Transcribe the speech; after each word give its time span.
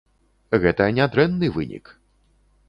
Гэта 0.63 0.87
не 0.99 1.05
дрэнны 1.17 1.51
вынік. 1.59 1.93